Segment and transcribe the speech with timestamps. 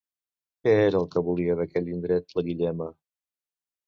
[0.63, 2.89] Què era el que volia d'aquell indret la Guillema?